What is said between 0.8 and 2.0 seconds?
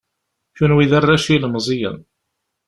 d arrac ilemẓiyen.